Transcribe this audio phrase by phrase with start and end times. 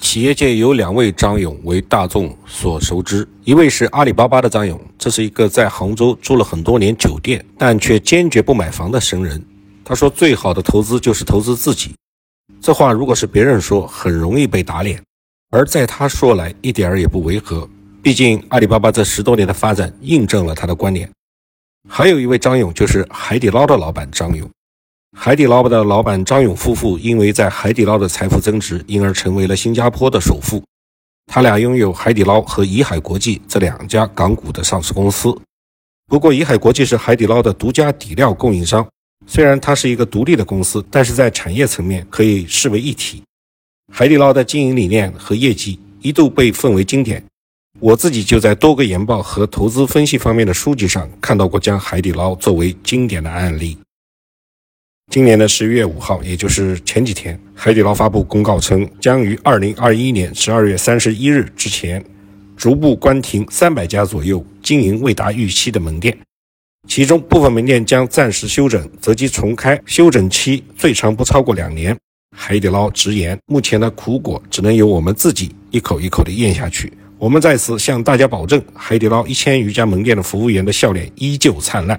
[0.00, 9.40] 企业界有两位张勇为大众所熟知，一位是阿里巴巴的张勇，这是一个在杭州住了很多年酒店，但却坚决不买房的神人。
[9.84, 11.94] 他说：“最好的投资就是投资自己。”
[12.60, 14.98] 这话如果是别人说，很容易被打脸；
[15.50, 17.68] 而在他说来，一点儿也不违和。
[18.02, 21.08] 毕竟阿里巴巴这十多年的发展，印证了他的观点。
[21.88, 24.48] 还有一位张勇，就是海底捞的老板张勇。
[25.16, 30.62] 海底捞的老板张勇夫妇，因为在海底捞的财富增值，因而成为了新加坡的首富。
[31.26, 35.36] 他俩拥有海底捞和怡海国际这两家港股的上市公司。
[36.06, 38.88] 不过，怡海国际是海底捞的独家底料供应商，
[39.26, 43.22] 虽然它是一个独立的公司，但是在产业层面可以视为一体。
[43.92, 47.22] 海底捞的经营理念和业绩一度被奉为经典。
[47.78, 53.76] 我自己就在多个研报和投资分析方面的书籍上看到过将海底捞作为经典的案例。
[55.10, 62.02] 今年的十一月五号，也就是前几天，海底捞发布公告称，将于二零二一年十二月三十一日之前，
[62.56, 66.16] 逐步关停三百家左右经营未达预期的门店，
[66.86, 71.96] 其中部分门店将暂时休整，择机重开，休整期最长不超过两年。
[72.36, 76.92] 海底捞直言，目前的苦果只能由我们自己一口一口的咽下去。
[77.18, 81.98] 我们在此向大家保证，海底捞一千余家门店的服务员的笑脸依旧灿烂。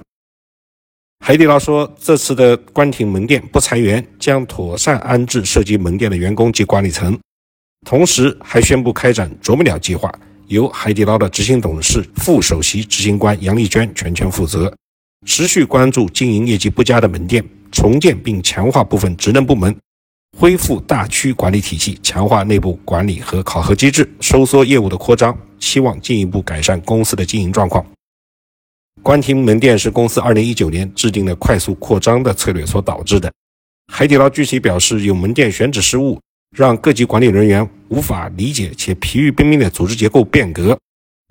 [1.23, 7.15] 海底捞说，这次的关停门店不裁员，将妥善安置涉及门店的员工及管理层，
[7.85, 10.11] 同时还宣布开展“啄木鸟计划”，
[10.49, 14.73] 由海底捞的执行董事、副首席执行官杨丽娟全权负责，
[15.27, 19.73] 持续关注经营业绩不佳的门店，重建并强化部分职能部门，
[20.39, 27.85] 恢复大区管理体系，强化内部管理和考核机制，收缩业务的扩张，期望进一步改善公司的经营状况。
[29.03, 33.31] 关停门店是公司2019年制定的快速扩张的策略所导致的。
[33.91, 36.19] 海底捞具体表示，有门店选址失误，
[36.55, 40.75] 让各级管理人员无法理解且疲于奔命的组织结构变革；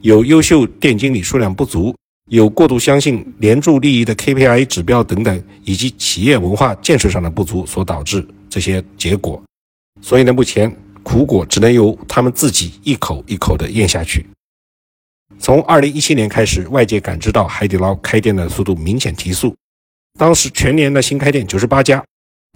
[0.03, 1.95] 有优秀店经理数量不足；
[2.29, 9.41] 有过度相信连柱利益的 KPI 指标等等，以及企业文化建设上的不足所导致这些结果。
[10.03, 14.27] 所以呢，目前苦果只能由他们自己一口一口地咽下去。
[15.39, 19.55] 从二零一七年开始，外界感知到海底捞开店的速度明显提速。
[20.19, 22.05] 当时全年的新开店九十八家，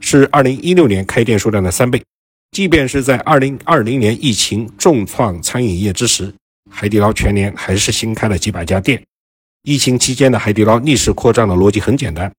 [0.01, 2.03] 是二零一六年开店数量的三倍。
[2.51, 6.33] 即便是在二零二零年疫情重创餐饮业之时，
[6.71, 9.03] 海底捞全年还是新开了几百家店。
[9.63, 12.31] 疫情期间的海底捞逆势扩张的逻辑很简单：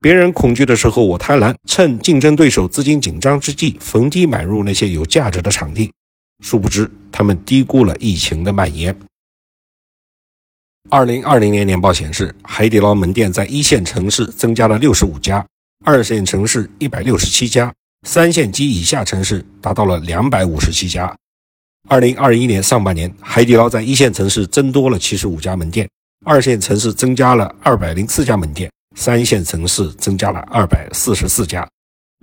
[0.00, 5.92] 别人恐惧的时候，我贪婪，趁竞争对手资金紧张之际，逢低买入那些有价值的场地。
[6.42, 8.94] 殊不知，他们低估了疫情的蔓延。
[10.92, 15.42] 二零二零年年报显示，海底捞门店在一线城市增加了六十五家，
[15.86, 17.72] 二线城市一百六十七家，
[18.06, 21.10] 三线及以下城市达到了两百五十七家。
[21.88, 25.88] 二零二一年上半年，海底捞在一线城市增多了七十五家门店，
[26.26, 31.66] 二线城市增加了二百零四家门店，三线城市增加了二百四十四家。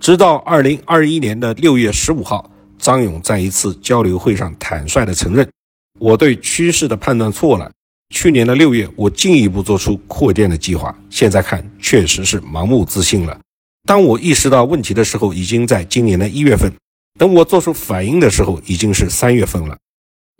[0.00, 2.48] 直到二零二一年的六月十五号，
[2.78, 5.50] 张勇在一次交流会上坦率地承认
[5.98, 7.68] ：“我对趋势的判断错了。”
[8.10, 10.94] 去年的六月，我进一步做出扩店的计划。
[11.08, 13.40] 现在看，确实是盲目自信了。
[13.88, 16.70] 当我意识到问题的时候，已经在今年的一月份；
[17.18, 19.78] 等我做出反应的时候，已经是三月份了。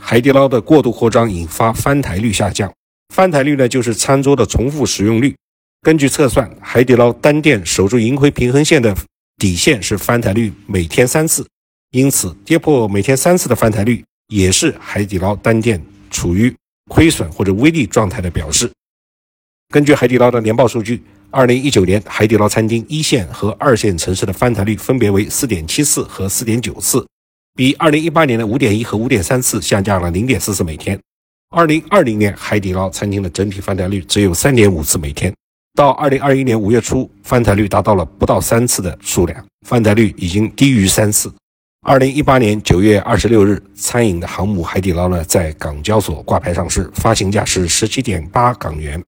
[0.03, 2.70] 海底捞的过度扩张引发翻台率下降。
[3.14, 5.34] 翻台率呢，就是餐桌的重复使用率。
[5.80, 8.94] 根据测算，海底捞单店守住盈亏平衡线的
[9.38, 11.47] 底线是翻台率每天三次。
[11.92, 16.54] 因此，跌破每天三次的翻台率，也是海底捞单店处于。
[16.91, 18.69] 亏损或者微利状态的表示。
[19.73, 27.06] 根据海底捞的年报数据，二零一九年海底捞餐厅一线和二线城市的翻台率分别为四点七次和四点九次，
[27.55, 30.99] 比二零一八年的五点一和五点三次下降了零点四次每天。
[31.51, 35.33] 二零二零年海底捞餐厅的整体翻台率只有三点五次每天，
[35.75, 41.33] 到二零二一年五月初，翻台率达到了不到三次的数量，翻台率已经低于三次。
[41.82, 49.03] 二零一八年九月二十六日，餐饮的航母海底捞呢，在港交所挂牌上市，发行价是十七点八港元，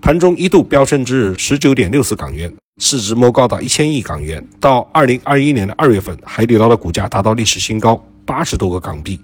[0.00, 2.50] 盘中一度飙升至十九点六四港元，
[2.80, 4.42] 市值摸高到一千亿港元。
[4.58, 9.20] 到二零二一年的二月份，海底捞的股价达到历史新高，八十多个港币，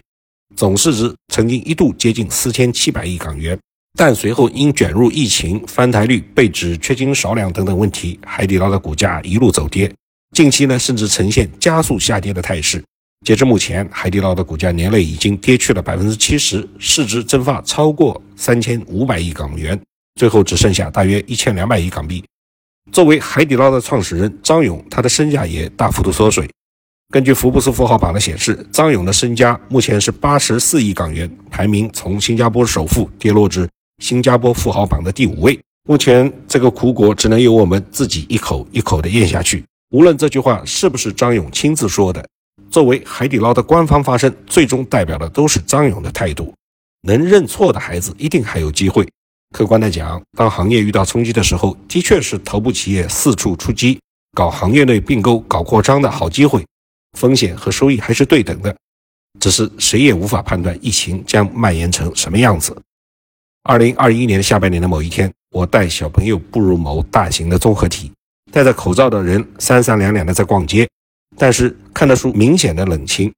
[0.54, 3.58] 总市值曾经一度接近四千七百亿港元。
[3.96, 9.90] 但随后因卷入疫情、翻台率被指缺斤少两等等问题，海底捞的股价一路走跌，
[10.32, 12.82] 近期呢，甚至呈现加速下跌的态势。
[13.26, 19.78] 截至目前，海底捞的股价年内已经跌去了百分之七十，市值蒸发超过三千五百亿港元，
[20.14, 22.24] 最后只剩下大约一千两百亿港币。
[22.92, 26.48] 作为海底捞的创始人张勇，他的身价也大幅度缩水。
[27.12, 33.68] 根据福布斯富豪榜的显示，张勇的身家目前是八十四亿港元，排名从新加坡首富跌落至
[33.98, 35.58] 新加坡富豪榜的第五位。
[35.88, 39.64] 目前这个苦果只能由我们自己一口一口的咽下去。
[39.90, 42.24] 无论这句话是不是张勇亲自说的，
[42.70, 46.54] 作为海底捞的官方发声，最终代表的都是张勇的态度。
[47.02, 49.08] 能认错的孩子一定还有机会。
[49.52, 53.98] 客观的讲，当行业遇到冲击的时候，的确是头部企业四处出击，
[54.32, 56.64] 搞行业内并购、搞扩张的好机会。
[57.18, 58.76] 风险和收益还是对等的，
[59.40, 62.80] 只是谁也无法判断疫情将蔓延成什么样子。
[63.64, 68.12] 二零二一年下半年的某一天，我带小朋友步入某大型的综合体，
[68.52, 70.88] 戴着口罩的人三三两两的在逛街，
[71.36, 73.32] 但是看得出明显的冷清。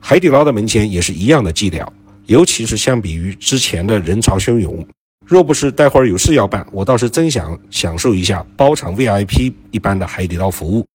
[0.00, 1.86] 海底捞的门前也是一样的寂寥，
[2.26, 4.86] 尤其是相比于之前的人潮汹涌。
[5.26, 10.86] 若不是待会儿有事要办，我倒是真想享受一下包场 VIP 一般的海底捞服务。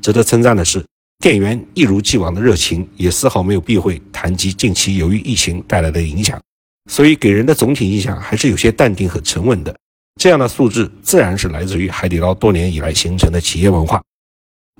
[0.00, 0.84] 值得称赞的是。
[1.18, 6.36] 店员一如既往的热情，也丝毫没有避讳谈及近期由于疫情带来的影响，
[6.90, 9.72] 所以给人的总体印象还是有些淡定和沉稳的。
[10.20, 14.02] 这样的素质自然是来自于海底捞多年以来形成的企业文化。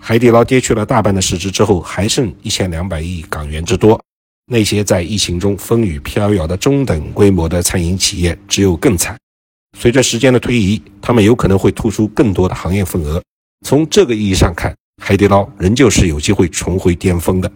[0.01, 4.01] 海底捞跌去了大半的市值之后，还剩一千两百亿港元之多。
[4.47, 9.17] 那些在疫情中风雨飘摇的中等规模的餐饮企业，只有更惨。
[9.79, 13.23] 随着时间的推移，他们有可能会突出更多的行业份额。
[13.65, 14.75] 从这个意义上看。
[15.01, 17.51] 海底捞仍旧是有机会重回巅峰的。